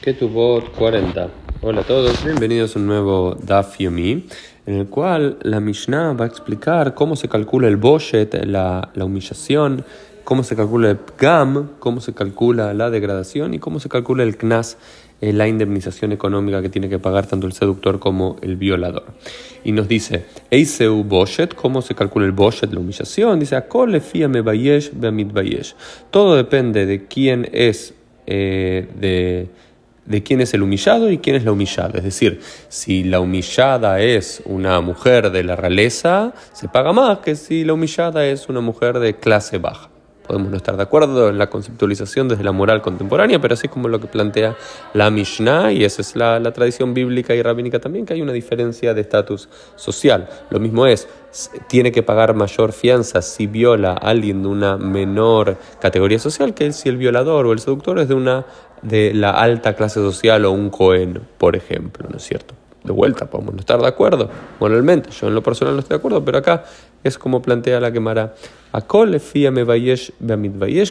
Ketubot 0.00 0.70
40. 0.76 1.28
Hola 1.60 1.80
a 1.80 1.84
todos, 1.84 2.24
bienvenidos 2.24 2.76
a 2.76 2.78
un 2.78 2.86
nuevo 2.86 3.34
Daf 3.34 3.78
Yomi, 3.78 4.26
en 4.64 4.74
el 4.74 4.86
cual 4.86 5.38
la 5.42 5.58
Mishnah 5.58 6.12
va 6.12 6.24
a 6.24 6.28
explicar 6.28 6.94
cómo 6.94 7.16
se 7.16 7.28
calcula 7.28 7.66
el 7.66 7.76
Boshet, 7.76 8.32
la, 8.44 8.90
la 8.94 9.04
humillación, 9.04 9.84
cómo 10.22 10.44
se 10.44 10.54
calcula 10.54 10.90
el 10.90 10.98
Pgam, 10.98 11.70
cómo 11.80 12.00
se 12.00 12.14
calcula 12.14 12.72
la 12.74 12.90
degradación 12.90 13.54
y 13.54 13.58
cómo 13.58 13.80
se 13.80 13.88
calcula 13.88 14.22
el 14.22 14.36
Knas, 14.36 14.78
eh, 15.20 15.32
la 15.32 15.48
indemnización 15.48 16.12
económica 16.12 16.62
que 16.62 16.68
tiene 16.68 16.88
que 16.88 17.00
pagar 17.00 17.26
tanto 17.26 17.48
el 17.48 17.52
seductor 17.52 17.98
como 17.98 18.36
el 18.40 18.54
violador. 18.54 19.06
Y 19.64 19.72
nos 19.72 19.88
dice, 19.88 20.26
Eiseu 20.48 21.02
Boshet, 21.02 21.56
cómo 21.56 21.82
se 21.82 21.96
calcula 21.96 22.24
el 22.24 22.32
Boshet, 22.32 22.72
la 22.72 22.78
humillación, 22.78 23.40
dice, 23.40 23.56
Akole 23.56 24.00
me 24.28 24.42
bayesh 24.42 24.92
bayesh. 24.92 25.74
Todo 26.12 26.36
depende 26.36 26.86
de 26.86 27.08
quién 27.08 27.48
es 27.52 27.94
eh, 28.26 28.86
de 29.00 29.48
de 30.08 30.22
quién 30.22 30.40
es 30.40 30.54
el 30.54 30.62
humillado 30.62 31.10
y 31.10 31.18
quién 31.18 31.36
es 31.36 31.44
la 31.44 31.52
humillada. 31.52 31.98
Es 31.98 32.04
decir, 32.04 32.40
si 32.68 33.04
la 33.04 33.20
humillada 33.20 34.00
es 34.00 34.42
una 34.46 34.80
mujer 34.80 35.30
de 35.30 35.44
la 35.44 35.54
realeza, 35.54 36.32
se 36.52 36.68
paga 36.68 36.92
más 36.92 37.18
que 37.18 37.36
si 37.36 37.64
la 37.64 37.74
humillada 37.74 38.26
es 38.26 38.48
una 38.48 38.60
mujer 38.60 38.98
de 38.98 39.16
clase 39.16 39.58
baja. 39.58 39.90
Podemos 40.28 40.50
no 40.50 40.58
estar 40.58 40.76
de 40.76 40.82
acuerdo 40.82 41.30
en 41.30 41.38
la 41.38 41.48
conceptualización 41.48 42.28
desde 42.28 42.44
la 42.44 42.52
moral 42.52 42.82
contemporánea, 42.82 43.40
pero 43.40 43.54
así 43.54 43.66
como 43.66 43.88
lo 43.88 43.98
que 43.98 44.06
plantea 44.06 44.56
la 44.92 45.10
Mishnah, 45.10 45.72
y 45.72 45.84
esa 45.84 46.02
es 46.02 46.14
la, 46.14 46.38
la 46.38 46.52
tradición 46.52 46.92
bíblica 46.92 47.34
y 47.34 47.42
rabínica 47.42 47.80
también, 47.80 48.04
que 48.04 48.12
hay 48.12 48.20
una 48.20 48.32
diferencia 48.32 48.92
de 48.92 49.00
estatus 49.00 49.48
social. 49.74 50.28
Lo 50.50 50.60
mismo 50.60 50.86
es, 50.86 51.08
tiene 51.66 51.92
que 51.92 52.02
pagar 52.02 52.34
mayor 52.34 52.72
fianza 52.72 53.22
si 53.22 53.46
viola 53.46 53.92
a 53.92 54.10
alguien 54.10 54.42
de 54.42 54.48
una 54.48 54.76
menor 54.76 55.56
categoría 55.80 56.18
social 56.18 56.52
que 56.52 56.72
si 56.72 56.90
el 56.90 56.98
violador 56.98 57.46
o 57.46 57.52
el 57.52 57.58
seductor 57.58 57.98
es 57.98 58.08
de 58.08 58.14
una 58.14 58.44
de 58.82 59.14
la 59.14 59.30
alta 59.30 59.74
clase 59.74 60.00
social 60.00 60.44
o 60.44 60.52
un 60.52 60.68
cohen, 60.68 61.22
por 61.38 61.56
ejemplo, 61.56 62.06
¿no 62.10 62.18
es 62.18 62.22
cierto? 62.22 62.54
De 62.84 62.92
vuelta, 62.92 63.26
podemos 63.26 63.54
no 63.54 63.60
estar 63.60 63.80
de 63.80 63.86
acuerdo 63.86 64.30
moralmente, 64.60 65.10
yo 65.10 65.28
en 65.28 65.34
lo 65.34 65.42
personal 65.42 65.74
no 65.74 65.80
estoy 65.80 65.96
de 65.96 65.98
acuerdo, 65.98 66.24
pero 66.24 66.38
acá 66.38 66.64
es 67.02 67.18
como 67.18 67.42
plantea 67.42 67.80
la 67.80 67.92
quemara 67.92 68.34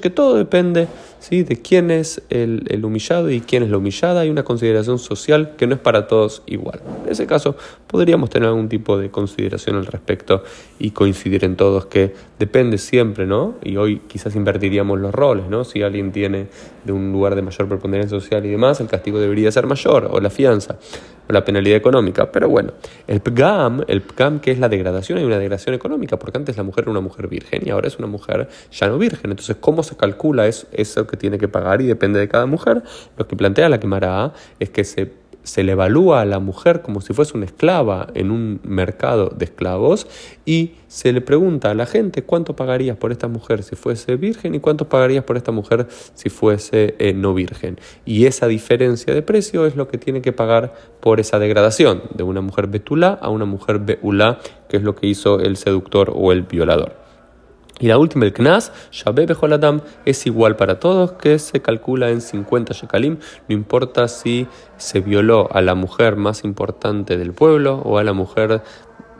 Que 0.00 0.10
todo 0.10 0.36
depende 0.36 0.88
¿sí? 1.18 1.42
de 1.42 1.60
quién 1.60 1.90
es 1.90 2.22
el, 2.30 2.64
el, 2.68 2.84
humillado 2.84 3.30
y 3.30 3.40
quién 3.40 3.62
es 3.62 3.70
la 3.70 3.78
humillada. 3.78 4.20
Hay 4.20 4.30
una 4.30 4.44
consideración 4.44 4.98
social 4.98 5.56
que 5.56 5.66
no 5.66 5.74
es 5.74 5.80
para 5.80 6.06
todos 6.06 6.42
igual. 6.46 6.80
En 7.04 7.12
ese 7.12 7.26
caso, 7.26 7.56
podríamos 7.86 8.30
tener 8.30 8.48
algún 8.48 8.68
tipo 8.68 8.98
de 8.98 9.10
consideración 9.10 9.76
al 9.76 9.86
respecto 9.86 10.42
y 10.78 10.90
coincidir 10.90 11.44
en 11.44 11.56
todos 11.56 11.86
que 11.86 12.14
depende 12.38 12.78
siempre, 12.78 13.26
¿no? 13.26 13.54
Y 13.62 13.76
hoy 13.76 14.02
quizás 14.06 14.34
invertiríamos 14.36 14.98
los 14.98 15.14
roles, 15.14 15.48
¿no? 15.48 15.64
Si 15.64 15.82
alguien 15.82 16.12
tiene 16.12 16.48
de 16.84 16.92
un 16.92 17.12
lugar 17.12 17.34
de 17.34 17.42
mayor 17.42 17.68
preponderancia 17.68 18.18
social 18.20 18.44
y 18.46 18.50
demás, 18.50 18.80
el 18.80 18.86
castigo 18.86 19.18
debería 19.18 19.50
ser 19.50 19.66
mayor, 19.66 20.08
o 20.10 20.20
la 20.20 20.30
fianza, 20.30 20.76
o 21.28 21.32
la 21.32 21.44
penalidad 21.44 21.76
económica. 21.76 22.30
Pero 22.30 22.48
bueno, 22.48 22.72
el 23.06 23.20
PGAM, 23.20 23.84
el 23.88 24.02
PGAM 24.02 24.40
que 24.40 24.50
es 24.52 24.58
la 24.58 24.68
degradación, 24.68 25.18
hay 25.18 25.24
una 25.24 25.38
degradación 25.38 25.74
económica, 25.74 26.18
porque 26.18 26.38
antes 26.38 26.56
la 26.56 26.62
mujer 26.62 26.84
era 26.84 26.90
una 26.90 27.00
mujer 27.00 27.28
virgen 27.28 27.62
y 27.66 27.70
es 27.84 27.98
una 27.98 28.06
mujer 28.06 28.48
ya 28.72 28.88
no 28.88 28.96
virgen. 28.96 29.30
Entonces, 29.30 29.56
¿cómo 29.60 29.82
se 29.82 29.96
calcula 29.96 30.46
eso, 30.46 30.66
eso 30.72 31.06
que 31.06 31.16
tiene 31.16 31.36
que 31.36 31.48
pagar? 31.48 31.82
Y 31.82 31.86
depende 31.86 32.20
de 32.20 32.28
cada 32.28 32.46
mujer. 32.46 32.82
Lo 33.18 33.26
que 33.26 33.36
plantea 33.36 33.68
la 33.68 33.80
quemará 33.80 34.32
es 34.60 34.70
que 34.70 34.84
se 34.84 35.12
se 35.46 35.62
le 35.62 35.72
evalúa 35.72 36.22
a 36.22 36.24
la 36.24 36.40
mujer 36.40 36.82
como 36.82 37.00
si 37.00 37.14
fuese 37.14 37.36
una 37.36 37.46
esclava 37.46 38.08
en 38.14 38.32
un 38.32 38.60
mercado 38.64 39.28
de 39.28 39.44
esclavos 39.44 40.08
y 40.44 40.72
se 40.88 41.12
le 41.12 41.20
pregunta 41.20 41.70
a 41.70 41.74
la 41.74 41.86
gente 41.86 42.22
cuánto 42.24 42.56
pagarías 42.56 42.96
por 42.96 43.12
esta 43.12 43.28
mujer 43.28 43.62
si 43.62 43.76
fuese 43.76 44.16
virgen 44.16 44.56
y 44.56 44.60
cuánto 44.60 44.88
pagarías 44.88 45.22
por 45.22 45.36
esta 45.36 45.52
mujer 45.52 45.86
si 46.14 46.30
fuese 46.30 46.96
eh, 46.98 47.12
no 47.12 47.32
virgen. 47.32 47.78
Y 48.04 48.26
esa 48.26 48.48
diferencia 48.48 49.14
de 49.14 49.22
precio 49.22 49.66
es 49.66 49.76
lo 49.76 49.86
que 49.86 49.98
tiene 49.98 50.20
que 50.20 50.32
pagar 50.32 50.74
por 51.00 51.20
esa 51.20 51.38
degradación 51.38 52.02
de 52.12 52.24
una 52.24 52.40
mujer 52.40 52.66
betulá 52.66 53.10
a 53.10 53.28
una 53.28 53.44
mujer 53.44 53.78
beulá, 53.78 54.40
que 54.68 54.78
es 54.78 54.82
lo 54.82 54.96
que 54.96 55.06
hizo 55.06 55.38
el 55.38 55.56
seductor 55.56 56.12
o 56.12 56.32
el 56.32 56.42
violador. 56.42 57.05
Y 57.78 57.88
la 57.88 57.98
última, 57.98 58.24
el 58.24 58.32
Knas, 58.32 58.72
Shabbe 58.90 59.26
Bejoladam, 59.26 59.82
es 60.06 60.26
igual 60.26 60.56
para 60.56 60.80
todos, 60.80 61.12
que 61.12 61.38
se 61.38 61.60
calcula 61.60 62.08
en 62.08 62.22
50 62.22 62.72
shekalim, 62.72 63.18
no 63.48 63.54
importa 63.54 64.08
si 64.08 64.46
se 64.78 65.00
violó 65.00 65.48
a 65.52 65.60
la 65.60 65.74
mujer 65.74 66.16
más 66.16 66.42
importante 66.44 67.18
del 67.18 67.34
pueblo 67.34 67.82
o 67.84 67.98
a 67.98 68.04
la 68.04 68.14
mujer 68.14 68.62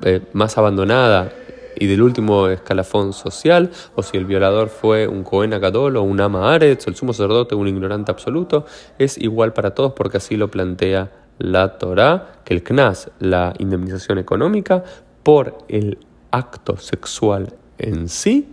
eh, 0.03 0.23
más 0.33 0.57
abandonada 0.57 1.33
y 1.79 1.85
del 1.87 2.01
último 2.01 2.49
escalafón 2.49 3.13
social, 3.13 3.71
o 3.95 4.03
si 4.03 4.17
el 4.17 4.25
violador 4.25 4.71
fue 4.71 5.07
un 5.07 5.23
Cohen 5.23 5.53
o 5.53 6.03
un 6.03 6.21
Ama 6.23 6.55
Aretz, 6.55 6.87
o 6.87 6.91
el 6.91 6.97
sumo 6.97 7.13
sacerdote, 7.13 7.55
un 7.55 7.69
ignorante 7.69 8.11
absoluto, 8.11 8.65
es 8.99 9.19
igual 9.19 9.53
para 9.53 9.75
todos 9.75 9.93
porque 9.93 10.17
así 10.17 10.39
lo 10.39 10.51
plantea 10.51 11.13
la 11.37 11.77
Torah, 11.77 12.41
que 12.43 12.55
el 12.55 12.63
Knas, 12.63 13.11
la 13.19 13.53
indemnización 13.59 14.17
económica, 14.17 14.83
por 15.23 15.59
el 15.69 15.99
acto 16.31 16.79
sexual 16.79 17.53
en 17.79 18.09
sí 18.09 18.49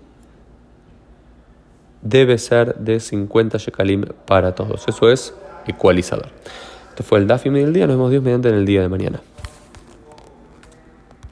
debe 2.01 2.37
ser 2.37 2.75
de 2.75 2.99
50 2.99 3.57
shekalim 3.57 4.05
para 4.25 4.55
todos. 4.55 4.87
Eso 4.87 5.09
es 5.09 5.33
ecualizador. 5.67 6.27
Esto 6.89 7.03
fue 7.03 7.19
el 7.19 7.27
Dafim 7.27 7.53
del 7.53 7.73
día. 7.73 7.87
Nos 7.87 7.95
vemos 7.95 8.11
Dios 8.11 8.23
mediante 8.23 8.49
en 8.49 8.55
el 8.55 8.65
día 8.65 8.81
de 8.81 8.89
mañana. 8.89 9.21